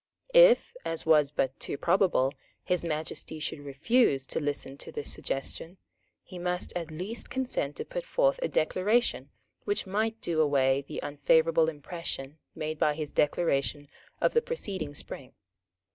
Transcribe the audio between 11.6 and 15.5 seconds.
impression made by his Declaration of the preceding spring.